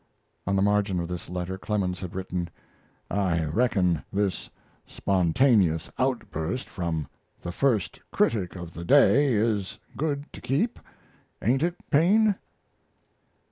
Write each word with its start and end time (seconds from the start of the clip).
On 0.47 0.55
the 0.55 0.63
margin 0.63 0.99
of 0.99 1.07
this 1.07 1.29
letter 1.29 1.59
Clemens 1.59 1.99
had 1.99 2.15
written: 2.15 2.49
I 3.11 3.45
reckon 3.45 4.03
this 4.11 4.49
spontaneous 4.87 5.91
outburst 5.99 6.67
from 6.67 7.07
the 7.39 7.51
first 7.51 7.99
critic 8.09 8.55
of 8.55 8.73
the 8.73 8.83
day 8.83 9.25
is 9.31 9.77
good 9.95 10.25
to 10.33 10.41
keep, 10.41 10.79
ain't 11.39 11.61
it, 11.61 11.75
Paine? 11.91 12.33